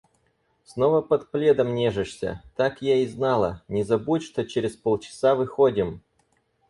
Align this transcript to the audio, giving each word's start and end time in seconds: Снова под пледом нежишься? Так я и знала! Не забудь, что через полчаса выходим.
Снова 0.63 1.01
под 1.03 1.29
пледом 1.29 1.75
нежишься? 1.75 2.41
Так 2.55 2.81
я 2.81 2.95
и 3.03 3.05
знала! 3.05 3.61
Не 3.67 3.83
забудь, 3.83 4.23
что 4.23 4.43
через 4.47 4.75
полчаса 4.75 5.35
выходим. 5.35 6.01